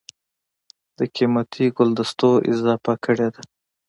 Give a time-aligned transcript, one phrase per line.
[0.97, 3.41] دَ قېمتي ګلدستو اضافه کړې ده